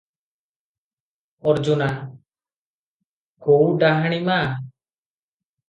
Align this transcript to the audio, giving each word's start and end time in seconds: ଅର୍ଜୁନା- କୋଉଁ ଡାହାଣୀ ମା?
ଅର୍ଜୁନା- 1.51 1.91
କୋଉଁ 3.47 3.71
ଡାହାଣୀ 3.87 4.21
ମା? 4.33 4.43